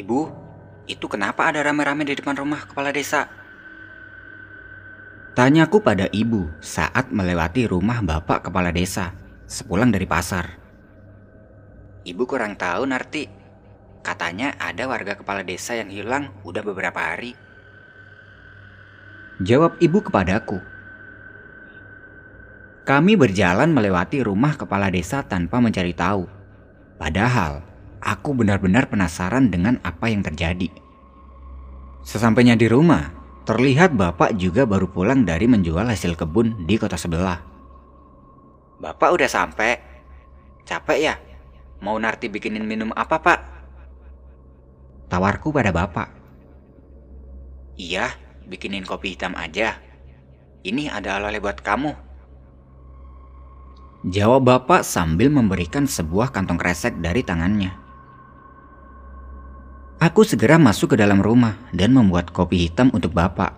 Ibu, 0.00 0.20
itu 0.88 1.06
kenapa 1.12 1.52
ada 1.52 1.60
rame-rame 1.60 2.08
di 2.08 2.16
depan 2.16 2.32
rumah 2.40 2.64
kepala 2.64 2.88
desa? 2.88 3.28
Tanyaku 5.36 5.84
pada 5.84 6.08
ibu 6.08 6.48
saat 6.58 7.12
melewati 7.12 7.68
rumah 7.68 8.00
bapak 8.00 8.48
kepala 8.48 8.72
desa 8.72 9.12
sepulang 9.44 9.92
dari 9.92 10.08
pasar. 10.08 10.56
Ibu 12.02 12.22
kurang 12.24 12.56
tahu 12.56 12.88
Narti. 12.88 13.28
Katanya 14.00 14.56
ada 14.56 14.88
warga 14.88 15.20
kepala 15.20 15.44
desa 15.44 15.76
yang 15.76 15.92
hilang 15.92 16.32
udah 16.48 16.64
beberapa 16.64 16.96
hari. 16.96 17.36
Jawab 19.44 19.76
ibu 19.84 20.00
kepadaku. 20.00 20.58
Kami 22.88 23.12
berjalan 23.20 23.68
melewati 23.70 24.24
rumah 24.24 24.56
kepala 24.56 24.88
desa 24.88 25.20
tanpa 25.20 25.60
mencari 25.60 25.92
tahu. 25.92 26.24
Padahal 26.96 27.69
aku 28.00 28.32
benar-benar 28.32 28.88
penasaran 28.88 29.52
dengan 29.52 29.78
apa 29.84 30.08
yang 30.08 30.24
terjadi. 30.24 30.72
Sesampainya 32.00 32.56
di 32.56 32.66
rumah, 32.66 33.12
terlihat 33.44 33.92
bapak 33.92 34.34
juga 34.40 34.64
baru 34.64 34.88
pulang 34.88 35.28
dari 35.28 35.44
menjual 35.44 35.84
hasil 35.84 36.16
kebun 36.16 36.64
di 36.64 36.80
kota 36.80 36.96
sebelah. 36.96 37.44
Bapak 38.80 39.12
udah 39.12 39.28
sampai. 39.28 39.76
Capek 40.64 40.98
ya? 40.98 41.14
Mau 41.84 42.00
Narti 42.00 42.32
bikinin 42.32 42.64
minum 42.64 42.92
apa, 42.96 43.20
Pak? 43.20 43.38
Tawarku 45.12 45.52
pada 45.52 45.72
bapak. 45.72 46.08
Iya, 47.76 48.12
bikinin 48.48 48.84
kopi 48.84 49.16
hitam 49.16 49.36
aja. 49.36 49.76
Ini 50.60 50.92
ada 50.92 51.16
oleh 51.20 51.40
buat 51.40 51.60
kamu. 51.64 51.92
Jawab 54.08 54.48
bapak 54.48 54.80
sambil 54.80 55.28
memberikan 55.28 55.84
sebuah 55.84 56.32
kantong 56.32 56.56
kresek 56.56 56.96
dari 57.04 57.20
tangannya. 57.20 57.89
Aku 60.00 60.24
segera 60.24 60.56
masuk 60.56 60.96
ke 60.96 61.04
dalam 61.04 61.20
rumah 61.20 61.60
dan 61.76 61.92
membuat 61.92 62.32
kopi 62.32 62.64
hitam 62.64 62.88
untuk 62.96 63.12
bapak. 63.12 63.52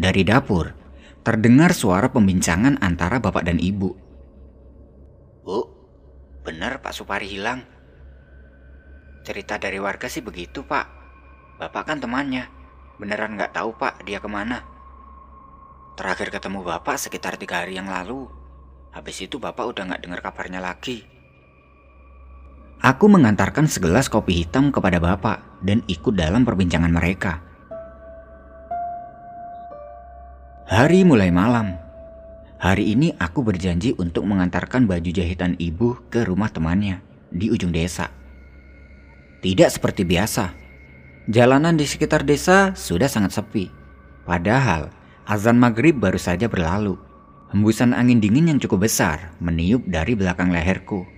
Dari 0.00 0.24
dapur, 0.24 0.72
terdengar 1.20 1.76
suara 1.76 2.08
pembincangan 2.08 2.80
antara 2.80 3.20
bapak 3.20 3.44
dan 3.44 3.60
ibu. 3.60 3.92
Bu, 5.44 5.68
Bener 6.40 6.80
Pak 6.80 6.96
Supari 6.96 7.28
hilang. 7.28 7.60
Cerita 9.20 9.60
dari 9.60 9.76
warga 9.76 10.08
sih 10.08 10.24
begitu 10.24 10.64
Pak. 10.64 10.86
Bapak 11.60 11.92
kan 11.92 12.00
temannya. 12.00 12.48
Beneran 12.96 13.36
nggak 13.36 13.52
tahu 13.52 13.76
Pak 13.76 14.08
dia 14.08 14.24
ke 14.24 14.32
mana. 14.32 14.64
Terakhir 16.00 16.32
ketemu 16.32 16.64
Bapak 16.64 16.96
sekitar 16.96 17.36
tiga 17.36 17.60
hari 17.60 17.76
yang 17.76 17.92
lalu. 17.92 18.32
Habis 18.96 19.28
itu 19.28 19.36
Bapak 19.36 19.76
udah 19.76 19.92
nggak 19.92 20.08
dengar 20.08 20.24
kabarnya 20.24 20.64
lagi. 20.64 21.17
Aku 22.78 23.10
mengantarkan 23.10 23.66
segelas 23.66 24.06
kopi 24.06 24.46
hitam 24.46 24.70
kepada 24.70 25.02
Bapak 25.02 25.42
dan 25.66 25.82
ikut 25.90 26.14
dalam 26.14 26.46
perbincangan 26.46 26.94
mereka. 26.94 27.42
Hari 30.70 31.02
mulai 31.02 31.34
malam 31.34 31.74
Hari 32.58 32.90
ini 32.94 33.14
aku 33.18 33.42
berjanji 33.42 33.98
untuk 33.98 34.26
mengantarkan 34.26 34.86
baju 34.86 35.10
jahitan 35.10 35.58
ibu 35.58 35.98
ke 36.06 36.22
rumah 36.22 36.50
temannya 36.50 37.02
di 37.34 37.50
ujung 37.50 37.74
desa. 37.74 38.10
Tidak 39.42 39.70
seperti 39.70 40.02
biasa. 40.06 40.54
Jalanan 41.30 41.74
di 41.78 41.86
sekitar 41.86 42.26
desa 42.26 42.74
sudah 42.78 43.06
sangat 43.10 43.34
sepi. 43.34 43.70
Padahal 44.22 44.90
azan 45.26 45.58
maghrib 45.58 45.98
baru 45.98 46.18
saja 46.18 46.46
berlalu. 46.46 46.98
Hembusan 47.50 47.90
angin 47.94 48.22
dingin 48.22 48.54
yang 48.54 48.58
cukup 48.62 48.86
besar 48.86 49.34
meniup 49.42 49.86
dari 49.86 50.14
belakang 50.14 50.50
leherku. 50.54 51.17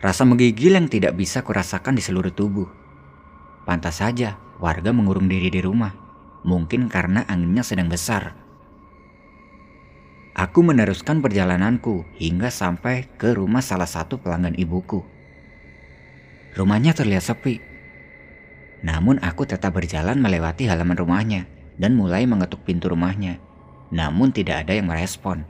Rasa 0.00 0.28
menggigil 0.28 0.76
yang 0.76 0.88
tidak 0.92 1.16
bisa 1.16 1.40
kurasakan 1.40 1.96
di 1.96 2.02
seluruh 2.04 2.32
tubuh. 2.32 2.68
Pantas 3.64 4.04
saja 4.04 4.36
warga 4.60 4.92
mengurung 4.92 5.26
diri 5.26 5.48
di 5.48 5.60
rumah. 5.64 5.92
Mungkin 6.46 6.86
karena 6.86 7.26
anginnya 7.26 7.66
sedang 7.66 7.90
besar 7.90 8.46
Aku 10.36 10.60
meneruskan 10.60 11.24
perjalananku 11.24 12.04
hingga 12.20 12.52
sampai 12.52 13.08
ke 13.16 13.32
rumah 13.32 13.64
salah 13.64 13.88
satu 13.88 14.20
pelanggan 14.20 14.52
ibuku. 14.60 15.00
Rumahnya 16.52 16.92
terlihat 16.92 17.24
sepi. 17.24 17.56
Namun 18.84 19.16
aku 19.24 19.48
tetap 19.48 19.72
berjalan 19.72 20.20
melewati 20.20 20.68
halaman 20.68 20.92
rumahnya 20.92 21.48
dan 21.80 21.96
mulai 21.96 22.28
mengetuk 22.28 22.68
pintu 22.68 22.92
rumahnya. 22.92 23.40
Namun 23.88 24.28
tidak 24.28 24.68
ada 24.68 24.76
yang 24.76 24.92
merespon. 24.92 25.48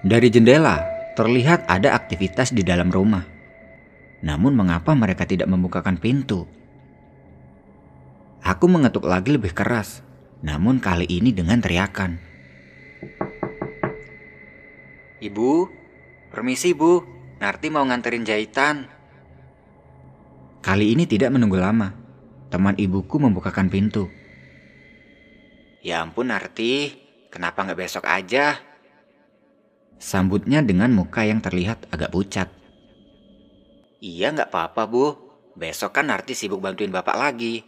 Dari 0.00 0.32
jendela, 0.32 0.80
terlihat 1.14 1.70
ada 1.70 1.94
aktivitas 1.94 2.50
di 2.50 2.66
dalam 2.66 2.90
rumah. 2.90 3.22
Namun 4.20 4.58
mengapa 4.58 4.92
mereka 4.98 5.24
tidak 5.24 5.46
membukakan 5.46 5.96
pintu? 5.98 6.46
Aku 8.44 8.68
mengetuk 8.68 9.08
lagi 9.08 9.32
lebih 9.32 9.56
keras, 9.56 10.04
namun 10.44 10.82
kali 10.82 11.08
ini 11.08 11.32
dengan 11.32 11.62
teriakan. 11.62 12.20
Ibu, 15.22 15.52
permisi 16.28 16.76
bu, 16.76 17.00
Narti 17.40 17.72
mau 17.72 17.84
nganterin 17.84 18.28
jahitan. 18.28 18.84
Kali 20.60 20.92
ini 20.92 21.08
tidak 21.08 21.32
menunggu 21.32 21.56
lama. 21.56 21.92
Teman 22.52 22.76
ibuku 22.76 23.16
membukakan 23.16 23.72
pintu. 23.72 24.08
Ya 25.84 26.00
ampun 26.00 26.32
Narti, 26.32 26.96
kenapa 27.28 27.64
nggak 27.64 27.80
besok 27.80 28.04
aja? 28.08 28.73
Sambutnya 29.98 30.60
dengan 30.60 30.92
muka 30.92 31.24
yang 31.24 31.40
terlihat 31.40 31.88
agak 31.88 32.12
pucat. 32.12 32.48
Iya 34.04 34.34
nggak 34.36 34.52
apa-apa 34.52 34.84
bu, 34.84 35.16
besok 35.56 35.96
kan 35.96 36.12
Narti 36.12 36.36
sibuk 36.36 36.60
bantuin 36.60 36.92
bapak 36.92 37.16
lagi. 37.16 37.64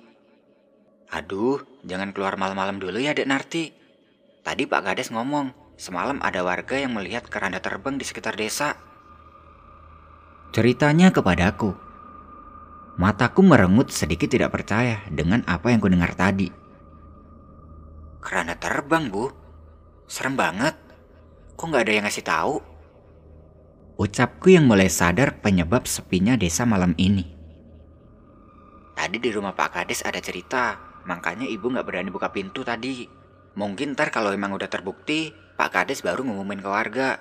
Aduh, 1.11 1.63
jangan 1.87 2.13
keluar 2.13 2.37
malam-malam 2.37 2.83
dulu 2.83 2.99
ya 3.01 3.17
dek 3.17 3.31
Narti. 3.31 3.73
Tadi 4.43 4.63
Pak 4.69 4.83
Gades 4.85 5.11
ngomong, 5.11 5.67
Semalam 5.77 6.17
ada 6.25 6.41
warga 6.41 6.81
yang 6.81 6.97
melihat 6.97 7.29
keranda 7.29 7.61
terbang 7.61 8.01
di 8.01 8.05
sekitar 8.09 8.33
desa. 8.33 8.81
Ceritanya 10.57 11.13
kepadaku. 11.13 11.77
Mataku 12.97 13.45
merengut 13.45 13.93
sedikit 13.93 14.33
tidak 14.33 14.57
percaya 14.57 15.05
dengan 15.13 15.45
apa 15.45 15.69
yang 15.69 15.85
kudengar 15.85 16.17
tadi. 16.17 16.49
Keranda 18.25 18.57
terbang, 18.57 19.13
Bu. 19.13 19.29
Serem 20.09 20.33
banget. 20.33 20.73
Kok 21.57 21.67
nggak 21.73 21.85
ada 21.89 21.93
yang 21.93 22.05
ngasih 22.05 22.27
tahu? 22.27 22.55
Ucapku 23.97 24.53
yang 24.53 24.69
mulai 24.69 24.93
sadar 24.93 25.41
penyebab 25.41 25.89
sepinya 25.89 26.37
desa 26.37 26.69
malam 26.69 26.93
ini. 27.01 27.25
Tadi 28.93 29.17
di 29.17 29.33
rumah 29.33 29.57
Pak 29.57 29.73
Kades 29.73 30.05
ada 30.05 30.21
cerita, 30.21 30.77
makanya 31.09 31.49
ibu 31.49 31.73
nggak 31.73 31.87
berani 31.89 32.13
buka 32.13 32.29
pintu 32.29 32.61
tadi. 32.61 33.09
Mungkin 33.57 33.97
ntar 33.97 34.13
kalau 34.13 34.37
emang 34.37 34.53
udah 34.53 34.69
terbukti, 34.69 35.33
Pak 35.57 35.73
Kades 35.73 36.05
baru 36.05 36.29
ngumumin 36.29 36.61
ke 36.61 36.69
warga. 36.69 37.17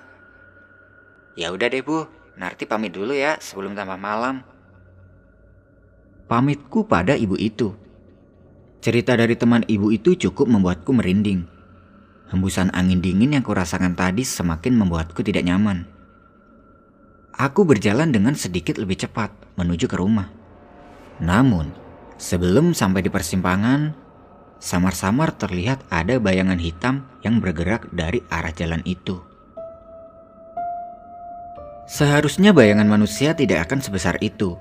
Ya 1.36 1.48
udah 1.52 1.68
deh 1.72 1.80
bu, 1.80 2.04
Narti 2.36 2.68
pamit 2.68 2.92
dulu 2.92 3.16
ya 3.16 3.40
sebelum 3.40 3.72
tambah 3.72 3.96
malam. 3.96 4.44
Pamitku 6.28 6.84
pada 6.84 7.16
ibu 7.16 7.32
itu. 7.40 7.72
Cerita 8.84 9.16
dari 9.16 9.40
teman 9.40 9.64
ibu 9.64 9.88
itu 9.88 10.12
cukup 10.20 10.44
membuatku 10.52 10.92
merinding. 10.92 11.48
Hembusan 12.32 12.74
angin 12.74 12.98
dingin 12.98 13.34
yang 13.38 13.44
kurasakan 13.46 13.94
tadi 13.94 14.26
semakin 14.26 14.74
membuatku 14.74 15.22
tidak 15.22 15.46
nyaman. 15.46 15.86
Aku 17.36 17.62
berjalan 17.68 18.10
dengan 18.10 18.34
sedikit 18.34 18.80
lebih 18.80 18.98
cepat 19.06 19.30
menuju 19.60 19.86
ke 19.86 19.96
rumah. 20.00 20.32
Namun, 21.22 21.70
sebelum 22.16 22.72
sampai 22.72 23.04
di 23.04 23.10
persimpangan, 23.12 24.06
Samar-samar 24.56 25.36
terlihat 25.36 25.84
ada 25.92 26.16
bayangan 26.16 26.56
hitam 26.56 27.04
yang 27.20 27.44
bergerak 27.44 27.92
dari 27.92 28.24
arah 28.32 28.52
jalan 28.56 28.80
itu. 28.88 29.20
Seharusnya 31.86 32.50
bayangan 32.50 32.88
manusia 32.88 33.36
tidak 33.36 33.68
akan 33.68 33.84
sebesar 33.84 34.16
itu. 34.24 34.56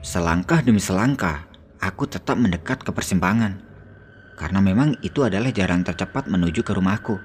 Selangkah 0.00 0.64
demi 0.64 0.80
selangkah, 0.80 1.46
aku 1.78 2.08
tetap 2.08 2.40
mendekat 2.40 2.80
ke 2.80 2.90
persimpangan. 2.90 3.60
Karena 4.40 4.64
memang 4.64 4.96
itu 5.04 5.20
adalah 5.20 5.52
jalan 5.52 5.84
tercepat 5.84 6.24
menuju 6.24 6.64
ke 6.64 6.72
rumahku. 6.72 7.20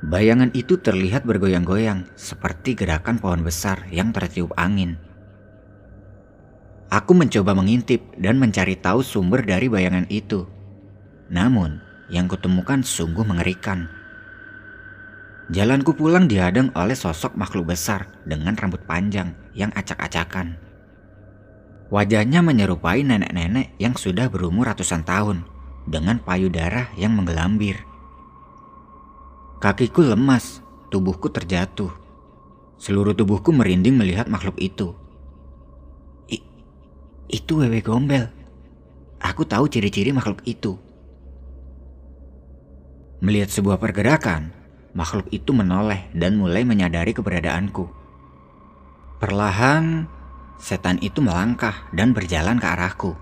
Bayangan 0.00 0.48
itu 0.56 0.80
terlihat 0.80 1.28
bergoyang-goyang 1.28 2.08
seperti 2.16 2.72
gerakan 2.72 3.20
pohon 3.20 3.44
besar 3.44 3.84
yang 3.92 4.08
tertiup 4.08 4.56
angin. 4.56 4.96
Aku 6.88 7.12
mencoba 7.12 7.52
mengintip 7.52 8.00
dan 8.16 8.40
mencari 8.40 8.80
tahu 8.80 9.04
sumber 9.04 9.44
dari 9.44 9.68
bayangan 9.68 10.08
itu. 10.08 10.48
Namun, 11.28 11.84
yang 12.08 12.24
kutemukan 12.24 12.80
sungguh 12.80 13.28
mengerikan. 13.28 13.92
Jalanku 15.52 15.92
pulang 15.92 16.24
dihadang 16.24 16.72
oleh 16.72 16.96
sosok 16.96 17.36
makhluk 17.36 17.76
besar 17.76 18.08
dengan 18.24 18.56
rambut 18.56 18.80
panjang 18.88 19.36
yang 19.52 19.68
acak-acakan. 19.76 20.56
Wajahnya 21.92 22.40
menyerupai 22.40 23.04
nenek-nenek 23.04 23.76
yang 23.76 23.92
sudah 23.92 24.32
berumur 24.32 24.72
ratusan 24.72 25.04
tahun 25.04 25.55
dengan 25.86 26.18
payudara 26.20 26.90
yang 26.98 27.14
menggelambir. 27.14 27.86
Kakiku 29.62 30.04
lemas, 30.12 30.60
tubuhku 30.92 31.32
terjatuh. 31.32 31.90
Seluruh 32.76 33.16
tubuhku 33.16 33.56
merinding 33.56 33.96
melihat 33.96 34.28
makhluk 34.28 34.60
itu. 34.60 34.92
Itu 37.26 37.58
wewe 37.58 37.82
gombel. 37.82 38.30
Aku 39.18 39.42
tahu 39.48 39.66
ciri-ciri 39.66 40.14
makhluk 40.14 40.44
itu. 40.46 40.78
Melihat 43.18 43.50
sebuah 43.50 43.80
pergerakan, 43.80 44.54
makhluk 44.94 45.26
itu 45.34 45.50
menoleh 45.50 46.06
dan 46.14 46.38
mulai 46.38 46.62
menyadari 46.62 47.16
keberadaanku. 47.16 47.88
Perlahan, 49.18 50.06
setan 50.60 51.00
itu 51.00 51.24
melangkah 51.24 51.88
dan 51.96 52.12
berjalan 52.12 52.60
ke 52.60 52.66
arahku. 52.68 53.12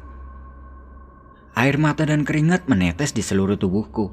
Air 1.55 1.79
mata 1.79 2.03
dan 2.03 2.27
keringat 2.27 2.67
menetes 2.67 3.15
di 3.15 3.23
seluruh 3.23 3.55
tubuhku. 3.55 4.11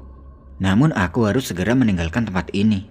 Namun 0.62 0.94
aku 0.94 1.26
harus 1.26 1.50
segera 1.50 1.74
meninggalkan 1.74 2.22
tempat 2.22 2.54
ini. 2.54 2.86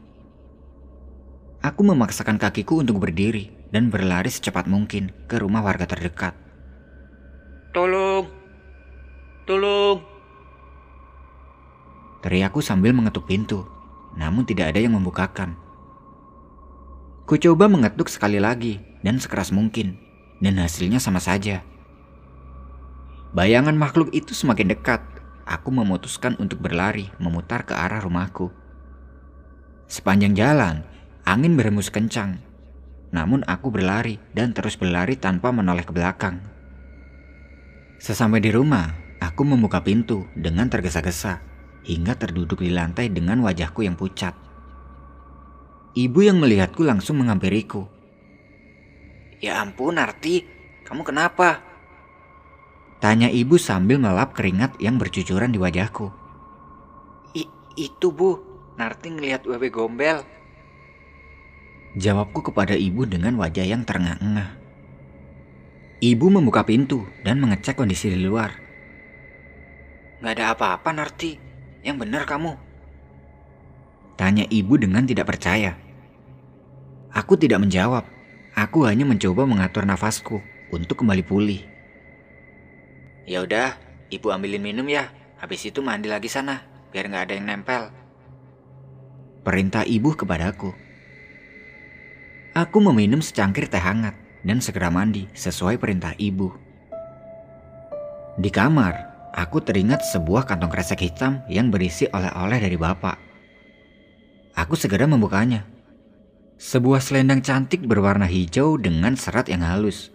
Aku 1.64 1.88
memaksakan 1.88 2.36
kakiku 2.36 2.84
untuk 2.84 3.00
berdiri 3.00 3.48
dan 3.72 3.88
berlari 3.88 4.28
secepat 4.28 4.68
mungkin 4.68 5.16
ke 5.32 5.40
rumah 5.40 5.64
warga 5.64 5.88
terdekat. 5.88 6.36
Tolong! 7.72 8.28
Tolong! 9.48 10.04
Teriakku 12.20 12.60
sambil 12.60 12.92
mengetuk 12.92 13.32
pintu, 13.32 13.64
namun 14.20 14.44
tidak 14.44 14.76
ada 14.76 14.84
yang 14.84 15.00
membukakan. 15.00 15.56
Ku 17.24 17.40
coba 17.40 17.72
mengetuk 17.72 18.12
sekali 18.12 18.44
lagi 18.44 18.84
dan 19.00 19.16
sekeras 19.16 19.56
mungkin, 19.56 19.96
dan 20.44 20.60
hasilnya 20.60 21.00
sama 21.00 21.24
saja. 21.24 21.64
Bayangan 23.32 23.80
makhluk 23.80 24.12
itu 24.12 24.36
semakin 24.36 24.76
dekat. 24.76 25.00
Aku 25.48 25.72
memutuskan 25.72 26.36
untuk 26.36 26.60
berlari 26.60 27.08
memutar 27.16 27.64
ke 27.64 27.72
arah 27.72 28.04
rumahku. 28.04 28.52
Sepanjang 29.88 30.36
jalan, 30.36 30.84
angin 31.24 31.56
berhembus 31.56 31.88
kencang. 31.88 32.44
Namun 33.16 33.48
aku 33.48 33.72
berlari 33.72 34.20
dan 34.36 34.52
terus 34.52 34.76
berlari 34.76 35.16
tanpa 35.16 35.52
menoleh 35.56 35.88
ke 35.88 35.96
belakang. 35.96 36.44
Sesampai 38.04 38.44
di 38.44 38.52
rumah, 38.52 38.92
aku 39.24 39.48
membuka 39.48 39.80
pintu 39.80 40.28
dengan 40.36 40.68
tergesa-gesa 40.68 41.40
hingga 41.88 42.20
terduduk 42.20 42.60
di 42.60 42.72
lantai 42.72 43.08
dengan 43.08 43.40
wajahku 43.48 43.88
yang 43.88 43.96
pucat. 43.96 44.36
Ibu 45.96 46.20
yang 46.20 46.40
melihatku 46.40 46.84
langsung 46.84 47.20
menghampiriku. 47.24 47.88
Ya 49.40 49.64
ampun, 49.64 50.00
Arti. 50.00 50.44
Kamu 50.84 51.08
kenapa? 51.08 51.71
Tanya 53.02 53.34
ibu 53.34 53.58
sambil 53.58 53.98
melap 53.98 54.38
keringat 54.38 54.78
yang 54.78 55.02
bercucuran 55.02 55.50
di 55.50 55.58
wajahku. 55.58 56.14
I 57.34 57.50
itu 57.74 58.14
bu, 58.14 58.38
Narti 58.78 59.10
ngelihat 59.10 59.42
wewe 59.50 59.74
gombel. 59.74 60.22
Jawabku 61.98 62.46
kepada 62.46 62.78
ibu 62.78 63.10
dengan 63.10 63.42
wajah 63.42 63.66
yang 63.66 63.82
terengah-engah. 63.90 64.54
Ibu 65.98 66.26
membuka 66.30 66.62
pintu 66.62 67.10
dan 67.26 67.42
mengecek 67.42 67.74
kondisi 67.74 68.14
di 68.14 68.22
luar. 68.22 68.54
Gak 70.22 70.38
ada 70.38 70.54
apa-apa 70.54 70.94
Narti, 70.94 71.42
yang 71.82 71.98
benar 71.98 72.30
kamu. 72.30 72.54
Tanya 74.14 74.46
ibu 74.46 74.78
dengan 74.78 75.10
tidak 75.10 75.26
percaya. 75.34 75.74
Aku 77.10 77.34
tidak 77.34 77.66
menjawab. 77.66 78.06
Aku 78.54 78.86
hanya 78.86 79.10
mencoba 79.10 79.50
mengatur 79.50 79.90
nafasku 79.90 80.38
untuk 80.70 81.02
kembali 81.02 81.26
pulih. 81.26 81.71
Ya 83.32 83.48
udah, 83.48 83.80
ibu 84.12 84.28
ambilin 84.28 84.60
minum 84.60 84.84
ya. 84.92 85.08
Habis 85.40 85.72
itu 85.72 85.80
mandi 85.80 86.12
lagi 86.12 86.28
sana, 86.28 86.68
biar 86.92 87.08
nggak 87.08 87.24
ada 87.32 87.34
yang 87.40 87.48
nempel. 87.48 87.88
Perintah 89.48 89.88
ibu 89.88 90.12
kepadaku. 90.12 90.76
Aku 92.52 92.84
meminum 92.84 93.24
secangkir 93.24 93.72
teh 93.72 93.80
hangat 93.80 94.20
dan 94.44 94.60
segera 94.60 94.92
mandi 94.92 95.32
sesuai 95.32 95.80
perintah 95.80 96.12
ibu. 96.20 96.52
Di 98.36 98.52
kamar, 98.52 99.00
aku 99.32 99.64
teringat 99.64 100.04
sebuah 100.12 100.44
kantong 100.44 100.68
kresek 100.68 101.00
hitam 101.00 101.40
yang 101.48 101.72
berisi 101.72 102.12
oleh-oleh 102.12 102.60
dari 102.60 102.76
bapak. 102.76 103.16
Aku 104.60 104.76
segera 104.76 105.08
membukanya. 105.08 105.64
Sebuah 106.60 107.00
selendang 107.00 107.40
cantik 107.40 107.88
berwarna 107.88 108.28
hijau 108.28 108.76
dengan 108.76 109.16
serat 109.16 109.48
yang 109.48 109.64
halus. 109.64 110.12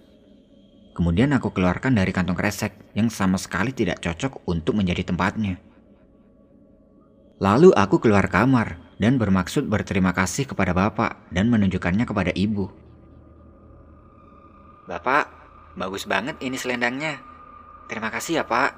Kemudian 0.96 1.28
aku 1.36 1.52
keluarkan 1.52 1.92
dari 1.92 2.08
kantong 2.08 2.40
kresek 2.40 2.72
yang 2.96 3.12
sama 3.12 3.36
sekali 3.36 3.76
tidak 3.76 4.00
cocok 4.00 4.48
untuk 4.48 4.80
menjadi 4.80 5.04
tempatnya. 5.04 5.60
Lalu 7.36 7.68
aku 7.76 8.00
keluar 8.00 8.24
kamar 8.32 8.80
dan 8.96 9.20
bermaksud 9.20 9.68
berterima 9.68 10.16
kasih 10.16 10.48
kepada 10.48 10.72
bapak 10.72 11.28
dan 11.28 11.52
menunjukkannya 11.52 12.08
kepada 12.08 12.32
ibu. 12.32 12.72
Bapak, 14.88 15.28
bagus 15.76 16.08
banget 16.08 16.40
ini 16.40 16.56
selendangnya. 16.56 17.20
Terima 17.92 18.08
kasih 18.08 18.40
ya 18.40 18.44
pak. 18.48 18.72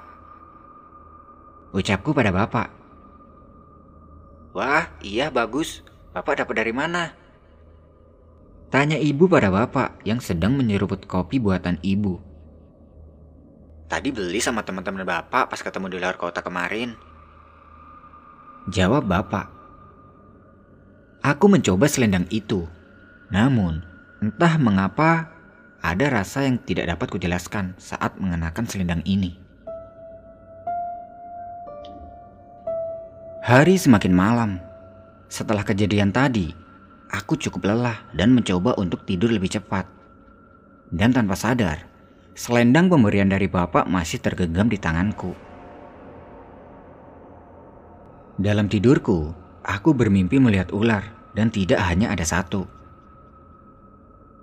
Ucapku 1.70 2.10
pada 2.10 2.34
bapak. 2.34 2.66
Wah, 4.58 4.90
iya 5.06 5.30
bagus. 5.30 5.86
Bapak 6.10 6.42
dapat 6.42 6.66
dari 6.66 6.74
mana? 6.74 7.14
Tanya 8.68 9.00
ibu 9.00 9.24
pada 9.24 9.48
bapak 9.48 10.04
yang 10.04 10.20
sedang 10.20 10.52
menyeruput 10.52 11.08
kopi 11.08 11.40
buatan 11.40 11.80
ibu. 11.80 12.20
Tadi 13.88 14.12
beli 14.12 14.44
sama 14.44 14.60
teman-teman 14.60 15.08
bapak 15.08 15.48
pas 15.48 15.56
ketemu 15.56 15.88
di 15.88 15.96
luar 15.96 16.20
kota 16.20 16.44
kemarin. 16.44 16.92
Jawab 18.68 19.08
bapak. 19.08 19.48
Aku 21.24 21.48
mencoba 21.48 21.88
selendang 21.88 22.28
itu. 22.28 22.68
Namun, 23.32 23.80
entah 24.20 24.60
mengapa 24.60 25.32
ada 25.80 26.06
rasa 26.12 26.44
yang 26.44 26.60
tidak 26.60 26.92
dapat 26.92 27.08
kujelaskan 27.08 27.72
saat 27.80 28.20
mengenakan 28.20 28.68
selendang 28.68 29.00
ini. 29.08 29.40
Hari 33.48 33.80
semakin 33.80 34.12
malam. 34.12 34.60
Setelah 35.32 35.64
kejadian 35.64 36.12
tadi, 36.12 36.52
Aku 37.08 37.40
cukup 37.40 37.72
lelah 37.72 38.04
dan 38.12 38.36
mencoba 38.36 38.76
untuk 38.76 39.08
tidur 39.08 39.32
lebih 39.32 39.48
cepat. 39.48 39.88
Dan 40.92 41.16
tanpa 41.16 41.36
sadar, 41.40 41.88
selendang 42.36 42.92
pemberian 42.92 43.32
dari 43.32 43.48
bapak 43.48 43.88
masih 43.88 44.20
tergenggam 44.20 44.68
di 44.68 44.76
tanganku. 44.76 45.32
Dalam 48.38 48.68
tidurku, 48.70 49.32
aku 49.64 49.96
bermimpi 49.96 50.36
melihat 50.38 50.70
ular 50.70 51.32
dan 51.32 51.48
tidak 51.48 51.80
hanya 51.82 52.12
ada 52.12 52.22
satu. 52.22 52.68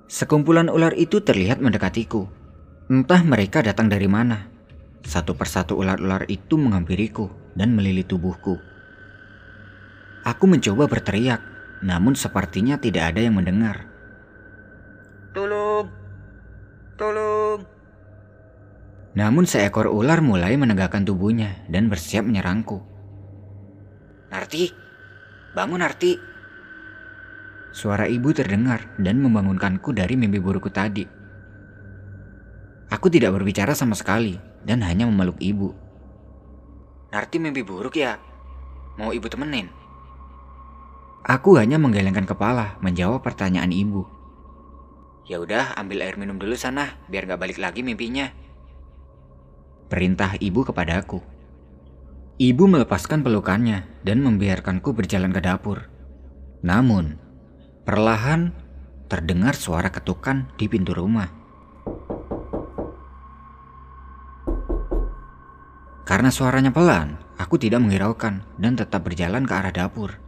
Sekumpulan 0.06 0.68
ular 0.68 0.94
itu 0.98 1.22
terlihat 1.22 1.62
mendekatiku. 1.62 2.30
Entah 2.92 3.22
mereka 3.26 3.66
datang 3.66 3.90
dari 3.90 4.06
mana. 4.06 4.50
Satu 5.06 5.38
persatu 5.38 5.78
ular-ular 5.78 6.26
itu 6.30 6.58
menghampiriku 6.58 7.30
dan 7.54 7.74
melilit 7.78 8.10
tubuhku. 8.10 8.58
Aku 10.26 10.46
mencoba 10.50 10.90
berteriak, 10.90 11.55
namun 11.86 12.18
sepertinya 12.18 12.82
tidak 12.82 13.14
ada 13.14 13.22
yang 13.22 13.38
mendengar. 13.38 13.86
Tolong! 15.38 15.86
Tolong! 16.98 17.62
Namun 19.14 19.46
seekor 19.46 19.94
ular 19.94 20.20
mulai 20.20 20.58
menegakkan 20.58 21.06
tubuhnya 21.06 21.62
dan 21.70 21.88
bersiap 21.88 22.26
menyerangku. 22.26 22.82
Narti! 24.34 24.74
Bangun 25.54 25.86
Narti! 25.86 26.18
Suara 27.70 28.10
ibu 28.10 28.34
terdengar 28.34 28.98
dan 28.98 29.22
membangunkanku 29.22 29.94
dari 29.94 30.18
mimpi 30.18 30.42
burukku 30.42 30.74
tadi. 30.74 31.06
Aku 32.90 33.08
tidak 33.14 33.36
berbicara 33.38 33.78
sama 33.78 33.94
sekali 33.94 34.40
dan 34.66 34.82
hanya 34.82 35.06
memeluk 35.06 35.38
ibu. 35.38 35.76
Narti 37.14 37.38
mimpi 37.38 37.62
buruk 37.62 37.94
ya? 37.94 38.18
Mau 38.98 39.12
ibu 39.12 39.28
temenin? 39.28 39.85
Aku 41.26 41.58
hanya 41.58 41.82
menggelengkan 41.82 42.30
kepala 42.30 42.78
menjawab 42.86 43.26
pertanyaan 43.26 43.74
ibu. 43.74 44.06
Ya 45.26 45.42
udah, 45.42 45.74
ambil 45.74 46.06
air 46.06 46.22
minum 46.22 46.38
dulu 46.38 46.54
sana, 46.54 47.02
biar 47.10 47.26
gak 47.26 47.42
balik 47.42 47.58
lagi 47.58 47.82
mimpinya. 47.82 48.30
Perintah 49.90 50.38
ibu 50.38 50.62
kepadaku. 50.62 51.26
Ibu 52.38 52.70
melepaskan 52.70 53.26
pelukannya 53.26 54.06
dan 54.06 54.22
membiarkanku 54.22 54.94
berjalan 54.94 55.34
ke 55.34 55.42
dapur. 55.42 55.90
Namun, 56.62 57.18
perlahan 57.90 58.54
terdengar 59.10 59.58
suara 59.58 59.90
ketukan 59.90 60.54
di 60.62 60.70
pintu 60.70 60.94
rumah. 60.94 61.34
Karena 66.06 66.30
suaranya 66.30 66.70
pelan, 66.70 67.18
aku 67.42 67.58
tidak 67.58 67.82
menghiraukan 67.82 68.46
dan 68.62 68.78
tetap 68.78 69.10
berjalan 69.10 69.42
ke 69.50 69.54
arah 69.58 69.74
dapur. 69.74 70.25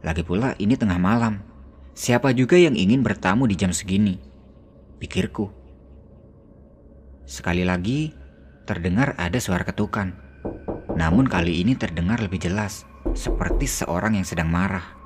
Lagi 0.00 0.24
pula 0.24 0.56
ini 0.56 0.80
tengah 0.80 0.96
malam. 0.96 1.44
Siapa 1.92 2.32
juga 2.32 2.56
yang 2.56 2.72
ingin 2.72 3.04
bertamu 3.04 3.44
di 3.44 3.56
jam 3.56 3.68
segini? 3.74 4.16
Pikirku. 4.96 5.52
Sekali 7.28 7.62
lagi 7.62 8.16
terdengar 8.64 9.12
ada 9.20 9.36
suara 9.36 9.60
ketukan. 9.60 10.16
Namun 10.96 11.28
kali 11.28 11.60
ini 11.60 11.76
terdengar 11.76 12.18
lebih 12.18 12.40
jelas, 12.40 12.88
seperti 13.12 13.68
seorang 13.68 14.16
yang 14.16 14.26
sedang 14.26 14.48
marah. 14.48 14.96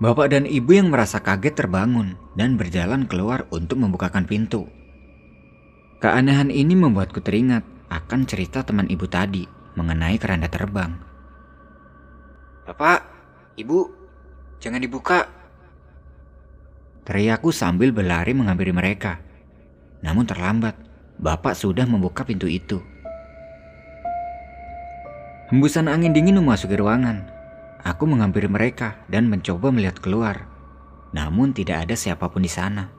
Bapak 0.00 0.32
dan 0.32 0.48
ibu 0.48 0.72
yang 0.72 0.88
merasa 0.88 1.20
kaget 1.20 1.60
terbangun 1.60 2.16
dan 2.32 2.56
berjalan 2.56 3.04
keluar 3.04 3.44
untuk 3.52 3.78
membukakan 3.78 4.24
pintu. 4.24 4.64
Keanehan 6.00 6.48
ini 6.48 6.72
membuatku 6.72 7.20
teringat 7.20 7.60
akan 7.92 8.24
cerita 8.24 8.64
teman 8.64 8.88
ibu 8.88 9.04
tadi 9.04 9.44
mengenai 9.76 10.16
keranda 10.16 10.48
terbang. 10.48 10.96
Bapak, 12.64 13.19
ibu, 13.58 13.90
jangan 14.62 14.82
dibuka. 14.82 15.26
Teriakku 17.06 17.50
sambil 17.50 17.90
berlari 17.90 18.36
menghampiri 18.36 18.70
mereka. 18.70 19.18
Namun 20.04 20.28
terlambat, 20.28 20.76
bapak 21.18 21.56
sudah 21.56 21.84
membuka 21.88 22.22
pintu 22.22 22.46
itu. 22.46 22.78
Hembusan 25.50 25.90
angin 25.90 26.14
dingin 26.14 26.38
memasuki 26.38 26.78
ruangan. 26.78 27.26
Aku 27.82 28.06
menghampiri 28.06 28.46
mereka 28.46 29.02
dan 29.10 29.26
mencoba 29.26 29.74
melihat 29.74 29.98
keluar. 29.98 30.46
Namun 31.10 31.50
tidak 31.50 31.88
ada 31.88 31.98
siapa 31.98 32.30
pun 32.30 32.46
di 32.46 32.52
sana. 32.52 32.92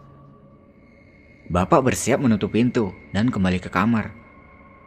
Bapak 1.48 1.84
bersiap 1.84 2.20
menutup 2.20 2.52
pintu 2.52 2.92
dan 3.16 3.32
kembali 3.32 3.64
ke 3.64 3.72
kamar. 3.72 4.12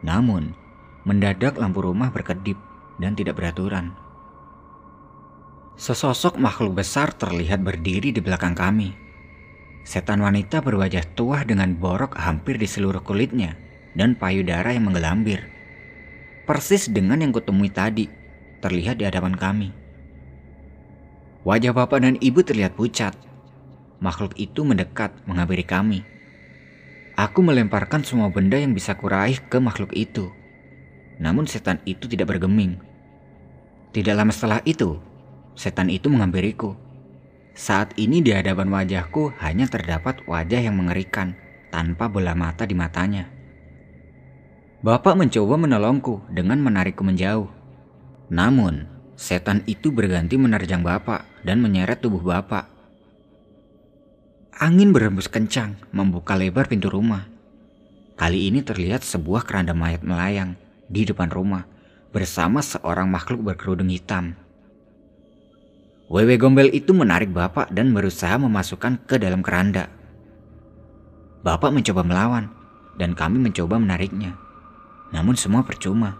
Namun, 0.05 0.53
mendadak 1.05 1.57
lampu 1.57 1.81
rumah 1.81 2.13
berkedip 2.13 2.57
dan 3.01 3.17
tidak 3.17 3.41
beraturan. 3.41 3.97
Sesosok 5.75 6.39
makhluk 6.39 6.79
besar 6.79 7.11
terlihat 7.11 7.59
berdiri 7.61 8.15
di 8.15 8.23
belakang 8.23 8.55
kami. 8.55 8.95
Setan 9.85 10.23
wanita 10.23 10.63
berwajah 10.63 11.03
tua 11.13 11.45
dengan 11.45 11.75
borok 11.77 12.17
hampir 12.17 12.57
di 12.57 12.65
seluruh 12.65 13.03
kulitnya 13.03 13.53
dan 13.93 14.15
payudara 14.17 14.73
yang 14.73 14.89
menggelambir. 14.89 15.45
Persis 16.47 16.89
dengan 16.89 17.21
yang 17.21 17.35
kutemui 17.35 17.69
tadi, 17.69 18.09
terlihat 18.63 18.97
di 18.97 19.05
hadapan 19.05 19.35
kami. 19.35 19.69
Wajah 21.45 21.73
bapak 21.75 22.01
dan 22.01 22.15
ibu 22.23 22.41
terlihat 22.41 22.73
pucat. 22.73 23.13
Makhluk 24.01 24.33
itu 24.35 24.65
mendekat 24.65 25.13
menghampiri 25.29 25.63
kami 25.63 26.15
Aku 27.15 27.39
melemparkan 27.39 28.03
semua 28.03 28.27
benda 28.27 28.59
yang 28.59 28.75
bisa 28.75 28.91
kuraih 28.91 29.39
ke 29.39 29.55
makhluk 29.55 29.95
itu. 29.95 30.35
Namun 31.15 31.47
setan 31.47 31.79
itu 31.87 32.11
tidak 32.11 32.35
bergeming. 32.35 32.75
Tidak 33.95 34.11
lama 34.11 34.35
setelah 34.35 34.59
itu, 34.67 34.99
setan 35.55 35.89
itu 35.89 36.11
menghampiriku. 36.11 36.75
Saat 37.55 37.95
ini 37.95 38.19
di 38.19 38.35
hadapan 38.35 38.67
wajahku 38.67 39.31
hanya 39.39 39.65
terdapat 39.71 40.21
wajah 40.27 40.59
yang 40.59 40.75
mengerikan 40.75 41.39
tanpa 41.71 42.11
bola 42.11 42.35
mata 42.35 42.67
di 42.67 42.75
matanya. 42.75 43.31
Bapak 44.85 45.17
mencoba 45.17 45.55
menolongku 45.57 46.29
dengan 46.29 46.61
menarikku 46.61 47.01
menjauh. 47.01 47.49
Namun, 48.29 48.85
setan 49.15 49.63
itu 49.65 49.89
berganti 49.89 50.37
menerjang 50.37 50.83
Bapak 50.85 51.25
dan 51.47 51.63
menyeret 51.63 52.03
tubuh 52.03 52.21
Bapak. 52.21 52.69
Angin 54.55 54.93
berembus 54.93 55.27
kencang, 55.31 55.79
membuka 55.89 56.37
lebar 56.37 56.69
pintu 56.69 56.91
rumah. 56.91 57.27
Kali 58.15 58.47
ini 58.47 58.63
terlihat 58.63 59.03
sebuah 59.03 59.43
keranda 59.43 59.75
mayat 59.75 60.05
melayang 60.05 60.55
di 60.87 61.03
depan 61.03 61.27
rumah 61.27 61.67
bersama 62.15 62.63
seorang 62.63 63.11
makhluk 63.11 63.43
berkerudung 63.43 63.91
hitam. 63.91 64.39
Wewe 66.05 66.37
gombel 66.37 66.69
itu 66.69 66.93
menarik 66.93 67.33
bapak 67.33 67.73
dan 67.73 67.89
berusaha 67.91 68.37
memasukkan 68.37 69.09
ke 69.09 69.17
dalam 69.17 69.41
keranda. 69.41 69.89
Bapak 71.41 71.73
mencoba 71.73 72.05
melawan 72.05 72.49
dan 73.01 73.17
kami 73.17 73.41
mencoba 73.41 73.81
menariknya. 73.81 74.37
Namun 75.09 75.33
semua 75.33 75.65
percuma. 75.65 76.17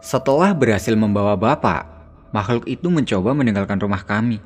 Setelah 0.00 0.56
berhasil 0.56 0.96
membawa 0.96 1.36
bapak, 1.36 1.84
makhluk 2.32 2.64
itu 2.68 2.88
mencoba 2.88 3.36
meninggalkan 3.36 3.76
rumah 3.80 4.00
kami 4.04 4.40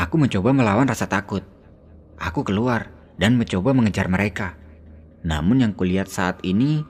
Aku 0.00 0.16
mencoba 0.16 0.56
melawan 0.56 0.88
rasa 0.88 1.04
takut. 1.04 1.44
Aku 2.16 2.40
keluar 2.40 2.88
dan 3.20 3.36
mencoba 3.36 3.76
mengejar 3.76 4.08
mereka. 4.08 4.56
Namun 5.20 5.60
yang 5.60 5.76
kulihat 5.76 6.08
saat 6.08 6.40
ini 6.40 6.80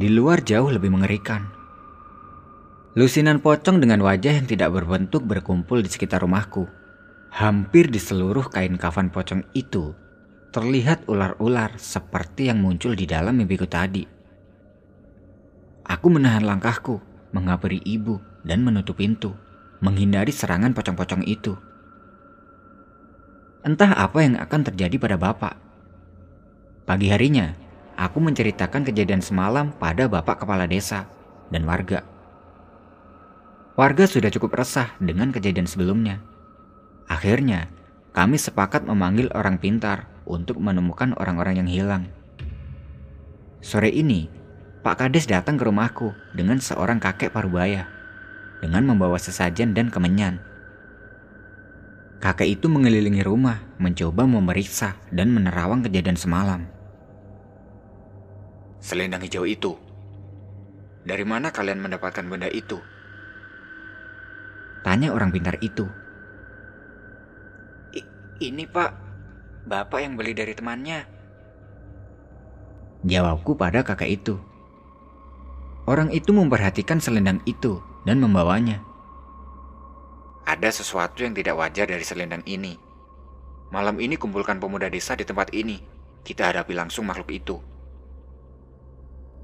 di 0.00 0.08
luar 0.08 0.40
jauh 0.40 0.72
lebih 0.72 0.88
mengerikan. 0.88 1.57
Lusinan 2.98 3.38
pocong 3.38 3.78
dengan 3.78 4.02
wajah 4.02 4.42
yang 4.42 4.50
tidak 4.50 4.74
berbentuk 4.74 5.22
berkumpul 5.22 5.78
di 5.78 5.86
sekitar 5.86 6.18
rumahku. 6.26 6.66
Hampir 7.30 7.94
di 7.94 8.02
seluruh 8.02 8.50
kain 8.50 8.74
kafan 8.74 9.14
pocong 9.14 9.46
itu 9.54 9.94
terlihat 10.50 11.06
ular-ular 11.06 11.78
seperti 11.78 12.50
yang 12.50 12.58
muncul 12.58 12.98
di 12.98 13.06
dalam 13.06 13.38
mimpiku 13.38 13.70
tadi. 13.70 14.02
Aku 15.86 16.10
menahan 16.10 16.42
langkahku, 16.42 16.98
menghampiri 17.30 17.78
ibu 17.86 18.18
dan 18.42 18.66
menutup 18.66 18.98
pintu, 18.98 19.30
menghindari 19.78 20.34
serangan 20.34 20.74
pocong-pocong 20.74 21.22
itu. 21.22 21.54
Entah 23.62 23.94
apa 23.94 24.26
yang 24.26 24.42
akan 24.42 24.74
terjadi 24.74 24.98
pada 24.98 25.14
bapak. 25.14 25.54
Pagi 26.82 27.14
harinya, 27.14 27.54
aku 27.94 28.18
menceritakan 28.18 28.82
kejadian 28.82 29.22
semalam 29.22 29.70
pada 29.70 30.10
bapak 30.10 30.42
kepala 30.42 30.66
desa 30.66 31.06
dan 31.54 31.62
warga. 31.62 32.17
Warga 33.78 34.10
sudah 34.10 34.26
cukup 34.34 34.58
resah 34.58 34.90
dengan 34.98 35.30
kejadian 35.30 35.70
sebelumnya. 35.70 36.18
Akhirnya, 37.06 37.70
kami 38.10 38.34
sepakat 38.34 38.82
memanggil 38.82 39.30
orang 39.30 39.62
pintar 39.62 40.10
untuk 40.26 40.58
menemukan 40.58 41.14
orang-orang 41.14 41.62
yang 41.62 41.70
hilang. 41.70 42.04
Sore 43.62 43.94
ini, 43.94 44.26
Pak 44.82 44.98
Kades 44.98 45.30
datang 45.30 45.54
ke 45.54 45.62
rumahku 45.62 46.10
dengan 46.34 46.58
seorang 46.58 46.98
kakek 46.98 47.30
parubaya 47.30 47.86
dengan 48.58 48.82
membawa 48.82 49.14
sesajen 49.14 49.78
dan 49.78 49.94
kemenyan. 49.94 50.42
Kakek 52.18 52.58
itu 52.58 52.66
mengelilingi 52.66 53.22
rumah, 53.22 53.62
mencoba 53.78 54.26
memeriksa 54.26 54.98
dan 55.14 55.30
menerawang 55.30 55.86
kejadian 55.86 56.18
semalam. 56.18 56.66
Selendang 58.82 59.22
hijau 59.22 59.46
itu. 59.46 59.78
Dari 61.06 61.22
mana 61.22 61.54
kalian 61.54 61.78
mendapatkan 61.78 62.26
benda 62.26 62.50
itu? 62.50 62.97
Tanya 64.88 65.12
orang 65.12 65.28
pintar 65.28 65.60
itu. 65.60 65.84
I 67.92 68.00
ini 68.40 68.64
pak, 68.64 68.96
bapak 69.68 70.00
yang 70.00 70.16
beli 70.16 70.32
dari 70.32 70.56
temannya. 70.56 71.04
Jawabku 73.04 73.52
pada 73.52 73.84
kakek 73.84 74.16
itu. 74.16 74.40
Orang 75.84 76.08
itu 76.08 76.32
memperhatikan 76.32 77.04
selendang 77.04 77.44
itu 77.44 77.84
dan 78.08 78.16
membawanya. 78.16 78.80
Ada 80.48 80.80
sesuatu 80.80 81.20
yang 81.20 81.36
tidak 81.36 81.60
wajar 81.60 81.84
dari 81.84 82.08
selendang 82.08 82.40
ini. 82.48 82.80
Malam 83.68 84.00
ini 84.00 84.16
kumpulkan 84.16 84.56
pemuda 84.56 84.88
desa 84.88 85.12
di 85.12 85.28
tempat 85.28 85.52
ini. 85.52 85.84
Kita 86.24 86.48
hadapi 86.48 86.72
langsung 86.72 87.04
makhluk 87.04 87.28
itu. 87.36 87.60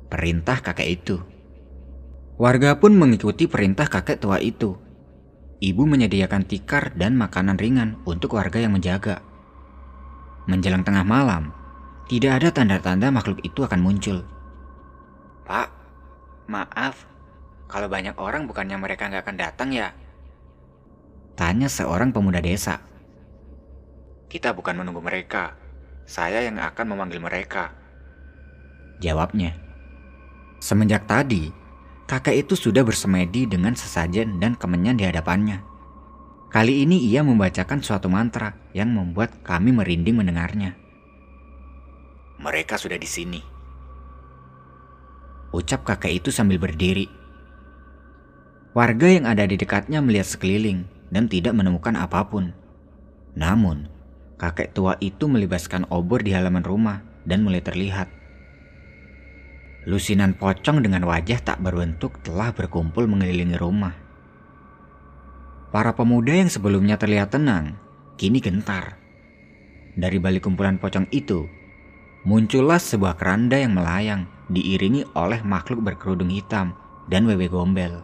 Perintah 0.09 0.65
kakek 0.65 0.89
itu. 0.89 1.21
Warga 2.41 2.81
pun 2.81 2.97
mengikuti 2.97 3.45
perintah 3.45 3.93
kakek 3.93 4.25
tua 4.25 4.41
itu. 4.41 4.81
Ibu 5.65 5.89
menyediakan 5.89 6.45
tikar 6.45 6.93
dan 6.93 7.17
makanan 7.17 7.57
ringan 7.57 7.97
untuk 8.05 8.37
warga 8.37 8.61
yang 8.61 8.77
menjaga. 8.77 9.25
Menjelang 10.45 10.85
tengah 10.85 11.09
malam, 11.09 11.57
tidak 12.05 12.37
ada 12.37 12.49
tanda-tanda 12.53 13.09
makhluk 13.09 13.41
itu 13.41 13.65
akan 13.65 13.81
muncul. 13.81 14.29
Pak, 15.49 15.73
maaf. 16.53 17.09
Kalau 17.65 17.89
banyak 17.89 18.13
orang 18.21 18.45
bukannya 18.45 18.77
mereka 18.77 19.09
nggak 19.09 19.25
akan 19.25 19.39
datang 19.41 19.73
ya? 19.73 19.89
Tanya 21.33 21.73
seorang 21.73 22.13
pemuda 22.13 22.45
desa. 22.45 22.85
Kita 24.29 24.53
bukan 24.53 24.85
menunggu 24.85 25.01
mereka. 25.01 25.57
Saya 26.05 26.45
yang 26.45 26.61
akan 26.61 26.93
memanggil 26.93 27.25
mereka. 27.25 27.73
Jawabnya. 29.01 29.57
Semenjak 30.61 31.09
tadi, 31.09 31.49
kakek 32.05 32.45
itu 32.45 32.55
sudah 32.57 32.85
bersemedi 32.85 33.49
dengan 33.49 33.73
sesajen 33.73 34.37
dan 34.41 34.57
kemenyan 34.57 35.01
di 35.01 35.05
hadapannya. 35.09 35.65
Kali 36.53 36.87
ini 36.87 37.03
ia 37.11 37.27
membacakan 37.27 37.83
suatu 37.83 38.07
mantra 38.07 38.55
yang 38.71 38.95
membuat 38.95 39.43
kami 39.43 39.75
merinding 39.75 40.23
mendengarnya. 40.23 40.79
Mereka 42.39 42.79
sudah 42.79 42.95
di 42.95 43.09
sini. 43.11 43.41
Ucap 45.51 45.83
kakek 45.83 46.23
itu 46.23 46.31
sambil 46.31 46.63
berdiri. 46.63 47.11
Warga 48.75 49.07
yang 49.07 49.27
ada 49.27 49.47
di 49.47 49.55
dekatnya 49.55 50.03
melihat 50.03 50.27
sekeliling 50.27 50.87
dan 51.15 51.31
tidak 51.31 51.55
menemukan 51.55 51.95
apa 51.95 52.27
pun. 52.27 52.51
Namun, 53.35 53.87
kakek 54.39 54.75
tua 54.75 54.99
itu 54.99 55.31
melibaskan 55.31 55.87
obor 55.91 56.23
di 56.23 56.35
halaman 56.35 56.67
rumah 56.67 57.03
dan 57.23 57.47
mulai 57.47 57.63
terlihat. 57.63 58.11
Lusinan 59.85 60.33
pocong 60.33 60.81
dengan 60.81 61.05
wajah 61.05 61.45
tak 61.45 61.61
berbentuk 61.61 62.17
telah 62.25 62.57
berkumpul 62.57 63.05
mengelilingi 63.05 63.61
rumah. 63.61 63.93
Para 65.69 65.93
pemuda 65.93 66.33
yang 66.33 66.49
sebelumnya 66.49 66.97
terlihat 66.97 67.37
tenang, 67.37 67.77
kini 68.17 68.41
gentar. 68.41 68.97
Dari 69.93 70.17
balik 70.17 70.49
kumpulan 70.49 70.81
pocong 70.81 71.05
itu, 71.13 71.45
muncullah 72.25 72.81
sebuah 72.81 73.21
keranda 73.21 73.61
yang 73.61 73.77
melayang 73.77 74.25
diiringi 74.49 75.05
oleh 75.13 75.45
makhluk 75.45 75.85
berkerudung 75.85 76.33
hitam 76.33 76.73
dan 77.13 77.29
wewe 77.29 77.53
gombel. 77.53 78.01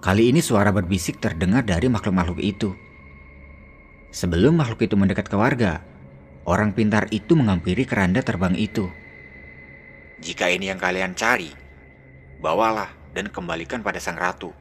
Kali 0.00 0.32
ini 0.32 0.40
suara 0.40 0.72
berbisik 0.72 1.20
terdengar 1.20 1.68
dari 1.68 1.88
makhluk-makhluk 1.92 2.40
itu. 2.40 2.72
Sebelum 4.08 4.56
makhluk 4.56 4.88
itu 4.88 4.96
mendekat 4.96 5.28
ke 5.28 5.36
warga, 5.36 5.84
orang 6.48 6.72
pintar 6.72 7.12
itu 7.12 7.36
menghampiri 7.36 7.84
keranda 7.84 8.24
terbang 8.24 8.56
itu. 8.56 8.88
Jika 10.24 10.48
ini 10.48 10.72
yang 10.72 10.80
kalian 10.80 11.12
cari, 11.12 11.52
bawalah 12.40 12.88
dan 13.12 13.28
kembalikan 13.28 13.84
pada 13.84 14.00
sang 14.00 14.16
ratu. 14.16 14.56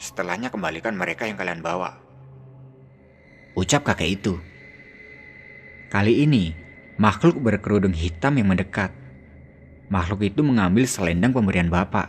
Setelahnya 0.00 0.48
kembalikan 0.48 0.96
mereka 0.96 1.28
yang 1.28 1.36
kalian 1.36 1.60
bawa. 1.60 2.00
Ucap 3.52 3.84
kakek 3.84 4.16
itu. 4.16 4.40
Kali 5.92 6.24
ini, 6.24 6.56
makhluk 6.96 7.36
berkerudung 7.36 7.92
hitam 7.92 8.40
yang 8.40 8.48
mendekat. 8.48 8.96
Makhluk 9.92 10.24
itu 10.24 10.40
mengambil 10.40 10.88
selendang 10.88 11.36
pemberian 11.36 11.68
bapak. 11.68 12.08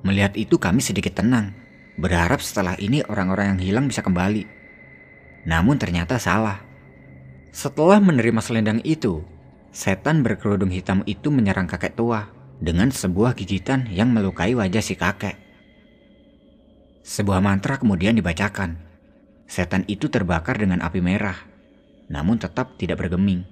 Melihat 0.00 0.32
itu 0.32 0.56
kami 0.56 0.80
sedikit 0.80 1.20
tenang, 1.20 1.52
berharap 2.00 2.40
setelah 2.40 2.72
ini 2.80 3.04
orang-orang 3.04 3.52
yang 3.52 3.60
hilang 3.60 3.84
bisa 3.84 4.00
kembali. 4.00 4.48
Namun 5.44 5.76
ternyata 5.76 6.16
salah. 6.16 6.64
Setelah 7.52 8.00
menerima 8.00 8.40
selendang 8.40 8.80
itu, 8.80 9.20
setan 9.70 10.26
berkerudung 10.26 10.74
hitam 10.74 11.06
itu 11.06 11.30
menyerang 11.30 11.70
kakek 11.70 11.94
tua 11.94 12.30
dengan 12.58 12.90
sebuah 12.90 13.38
gigitan 13.38 13.86
yang 13.88 14.10
melukai 14.10 14.52
wajah 14.52 14.82
si 14.82 14.98
kakek. 14.98 15.38
Sebuah 17.00 17.40
mantra 17.40 17.80
kemudian 17.80 18.14
dibacakan. 18.14 18.76
Setan 19.50 19.82
itu 19.90 20.06
terbakar 20.06 20.60
dengan 20.62 20.78
api 20.78 21.02
merah, 21.02 21.34
namun 22.06 22.38
tetap 22.38 22.78
tidak 22.78 23.02
bergeming. 23.02 23.42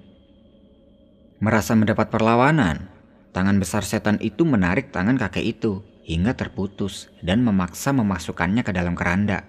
Merasa 1.43 1.75
mendapat 1.75 2.07
perlawanan, 2.07 2.87
tangan 3.35 3.59
besar 3.59 3.83
setan 3.83 4.15
itu 4.23 4.47
menarik 4.47 4.95
tangan 4.95 5.19
kakek 5.19 5.59
itu 5.59 5.83
hingga 6.07 6.35
terputus 6.35 7.11
dan 7.19 7.43
memaksa 7.43 7.91
memasukkannya 7.91 8.63
ke 8.63 8.71
dalam 8.71 8.95
keranda. 8.95 9.43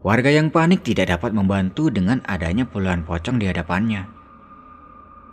Warga 0.00 0.32
yang 0.32 0.48
panik 0.48 0.80
tidak 0.86 1.12
dapat 1.12 1.34
membantu 1.36 1.92
dengan 1.92 2.24
adanya 2.24 2.64
puluhan 2.64 3.04
pocong 3.04 3.36
di 3.36 3.50
hadapannya. 3.50 4.19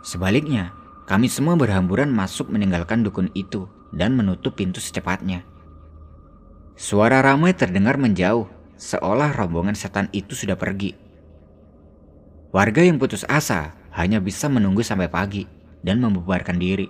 Sebaliknya, 0.02 0.72
kami 1.08 1.26
semua 1.32 1.56
berhamburan 1.56 2.12
masuk 2.12 2.52
meninggalkan 2.52 3.00
dukun 3.00 3.32
itu 3.32 3.66
dan 3.96 4.12
menutup 4.12 4.54
pintu 4.60 4.78
secepatnya. 4.78 5.42
Suara 6.78 7.24
ramai 7.24 7.56
terdengar 7.56 7.98
menjauh, 7.98 8.46
seolah 8.78 9.34
rombongan 9.34 9.74
setan 9.74 10.06
itu 10.14 10.36
sudah 10.36 10.54
pergi. 10.54 10.94
Warga 12.54 12.84
yang 12.84 13.00
putus 13.00 13.26
asa 13.26 13.74
hanya 13.96 14.22
bisa 14.22 14.46
menunggu 14.46 14.86
sampai 14.86 15.10
pagi 15.10 15.44
dan 15.82 15.98
membubarkan 15.98 16.60
diri. 16.60 16.86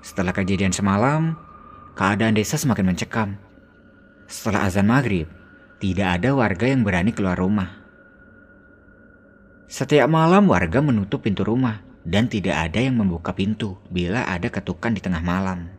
Setelah 0.00 0.32
kejadian 0.32 0.72
semalam, 0.72 1.36
keadaan 1.98 2.36
desa 2.36 2.56
semakin 2.56 2.92
mencekam. 2.94 3.36
Setelah 4.30 4.70
azan 4.70 4.88
maghrib, 4.88 5.28
tidak 5.80 6.20
ada 6.20 6.36
warga 6.36 6.68
yang 6.68 6.84
berani 6.86 7.12
keluar 7.12 7.36
rumah. 7.36 7.79
Setiap 9.70 10.10
malam 10.10 10.50
warga 10.50 10.82
menutup 10.82 11.22
pintu 11.22 11.46
rumah 11.46 11.78
dan 12.02 12.26
tidak 12.26 12.58
ada 12.58 12.82
yang 12.82 12.98
membuka 12.98 13.30
pintu 13.30 13.78
bila 13.86 14.26
ada 14.26 14.50
ketukan 14.50 14.90
di 14.90 14.98
tengah 14.98 15.22
malam. 15.22 15.70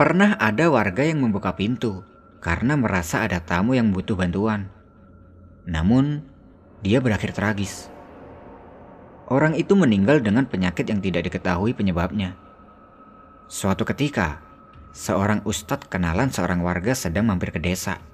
Pernah 0.00 0.40
ada 0.40 0.72
warga 0.72 1.04
yang 1.04 1.20
membuka 1.20 1.52
pintu 1.52 2.08
karena 2.40 2.72
merasa 2.80 3.20
ada 3.20 3.36
tamu 3.44 3.76
yang 3.76 3.92
butuh 3.92 4.16
bantuan. 4.16 4.72
Namun, 5.68 6.24
dia 6.80 7.04
berakhir 7.04 7.36
tragis. 7.36 7.92
Orang 9.28 9.60
itu 9.60 9.76
meninggal 9.76 10.24
dengan 10.24 10.48
penyakit 10.48 10.88
yang 10.88 11.04
tidak 11.04 11.28
diketahui 11.28 11.76
penyebabnya. 11.76 12.32
Suatu 13.52 13.84
ketika, 13.84 14.40
seorang 14.96 15.44
ustadz 15.44 15.92
kenalan 15.92 16.32
seorang 16.32 16.64
warga 16.64 16.96
sedang 16.96 17.28
mampir 17.28 17.52
ke 17.52 17.60
desa. 17.60 18.13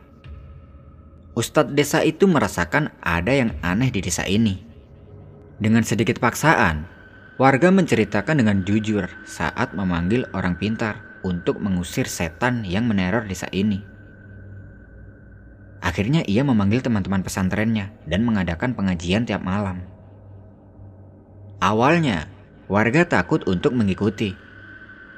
Ustadz 1.39 1.75
desa 1.75 2.03
itu 2.03 2.27
merasakan 2.27 2.91
ada 2.99 3.31
yang 3.31 3.55
aneh 3.63 3.95
di 3.95 4.03
desa 4.03 4.27
ini. 4.27 4.67
Dengan 5.63 5.87
sedikit 5.87 6.19
paksaan, 6.19 6.89
warga 7.39 7.71
menceritakan 7.71 8.43
dengan 8.43 8.67
jujur 8.67 9.07
saat 9.29 9.71
memanggil 9.77 10.27
orang 10.35 10.59
pintar 10.59 11.01
untuk 11.23 11.63
mengusir 11.63 12.11
setan 12.11 12.67
yang 12.67 12.91
meneror 12.91 13.29
desa 13.31 13.47
ini. 13.55 13.79
Akhirnya 15.81 16.27
ia 16.27 16.45
memanggil 16.45 16.83
teman-teman 16.83 17.23
pesantrennya 17.25 17.95
dan 18.05 18.27
mengadakan 18.27 18.75
pengajian 18.75 19.25
tiap 19.25 19.41
malam. 19.41 19.87
Awalnya, 21.63 22.27
warga 22.69 23.07
takut 23.07 23.47
untuk 23.49 23.73
mengikuti 23.73 24.35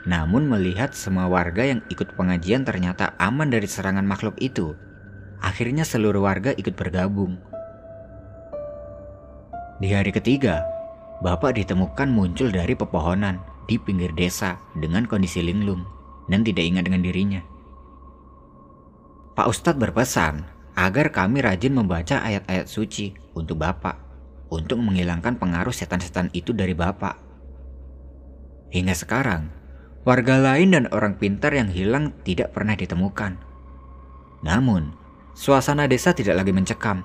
namun 0.02 0.50
melihat 0.50 0.90
semua 0.98 1.30
warga 1.30 1.62
yang 1.62 1.80
ikut 1.86 2.18
pengajian 2.18 2.66
ternyata 2.66 3.14
aman 3.22 3.46
dari 3.54 3.70
serangan 3.70 4.02
makhluk 4.02 4.34
itu, 4.42 4.74
akhirnya 5.42 5.82
seluruh 5.82 6.22
warga 6.22 6.54
ikut 6.54 6.78
bergabung. 6.78 7.36
Di 9.82 9.90
hari 9.90 10.14
ketiga, 10.14 10.62
Bapak 11.20 11.58
ditemukan 11.58 12.06
muncul 12.06 12.54
dari 12.54 12.78
pepohonan 12.78 13.42
di 13.66 13.76
pinggir 13.76 14.14
desa 14.14 14.58
dengan 14.78 15.06
kondisi 15.10 15.42
linglung 15.42 15.82
dan 16.30 16.46
tidak 16.46 16.62
ingat 16.62 16.86
dengan 16.86 17.02
dirinya. 17.02 17.42
Pak 19.34 19.46
Ustadz 19.50 19.82
berpesan 19.82 20.46
agar 20.78 21.10
kami 21.10 21.42
rajin 21.42 21.74
membaca 21.74 22.22
ayat-ayat 22.22 22.70
suci 22.70 23.12
untuk 23.34 23.58
Bapak, 23.58 23.98
untuk 24.54 24.78
menghilangkan 24.78 25.36
pengaruh 25.36 25.74
setan-setan 25.74 26.30
itu 26.30 26.54
dari 26.54 26.72
Bapak. 26.72 27.18
Hingga 28.72 28.94
sekarang, 28.96 29.62
Warga 30.02 30.34
lain 30.42 30.74
dan 30.74 30.90
orang 30.90 31.14
pintar 31.14 31.54
yang 31.54 31.70
hilang 31.70 32.10
tidak 32.26 32.50
pernah 32.50 32.74
ditemukan. 32.74 33.38
Namun, 34.42 34.90
suasana 35.32 35.88
desa 35.88 36.12
tidak 36.16 36.40
lagi 36.40 36.52
mencekam. 36.54 37.04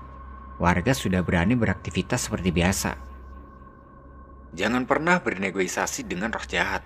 Warga 0.58 0.94
sudah 0.94 1.22
berani 1.22 1.54
beraktivitas 1.54 2.30
seperti 2.30 2.50
biasa. 2.50 2.92
Jangan 4.58 4.90
pernah 4.90 5.22
bernegosiasi 5.22 6.08
dengan 6.10 6.34
roh 6.34 6.46
jahat. 6.48 6.82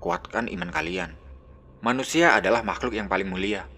Kuatkan 0.00 0.48
iman 0.48 0.70
kalian. 0.72 1.12
Manusia 1.84 2.32
adalah 2.38 2.64
makhluk 2.64 2.96
yang 2.96 3.10
paling 3.10 3.28
mulia. 3.28 3.68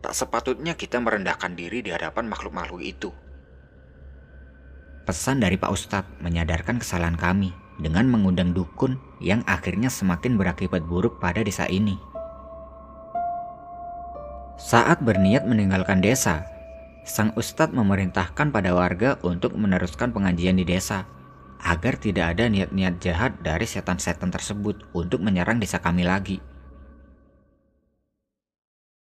Tak 0.00 0.12
sepatutnya 0.12 0.76
kita 0.76 1.00
merendahkan 1.00 1.56
diri 1.56 1.80
di 1.80 1.92
hadapan 1.92 2.28
makhluk-makhluk 2.28 2.84
itu. 2.84 3.10
Pesan 5.08 5.40
dari 5.40 5.56
Pak 5.56 5.72
Ustadz 5.72 6.20
menyadarkan 6.20 6.80
kesalahan 6.80 7.16
kami 7.16 7.56
dengan 7.80 8.04
mengundang 8.12 8.52
dukun 8.52 9.00
yang 9.24 9.40
akhirnya 9.48 9.88
semakin 9.88 10.36
berakibat 10.36 10.84
buruk 10.84 11.16
pada 11.16 11.40
desa 11.40 11.64
ini. 11.66 11.96
Saat 14.60 15.00
berniat 15.00 15.48
meninggalkan 15.48 16.04
desa, 16.04 16.44
sang 17.08 17.32
ustadz 17.32 17.72
memerintahkan 17.72 18.52
pada 18.52 18.76
warga 18.76 19.16
untuk 19.24 19.56
meneruskan 19.56 20.12
pengajian 20.12 20.60
di 20.60 20.68
desa 20.68 21.08
agar 21.64 21.96
tidak 21.96 22.36
ada 22.36 22.44
niat-niat 22.44 23.00
jahat 23.00 23.32
dari 23.40 23.64
setan-setan 23.64 24.28
tersebut 24.28 24.84
untuk 24.92 25.24
menyerang 25.24 25.56
desa 25.56 25.80
kami 25.80 26.04
lagi. 26.04 26.44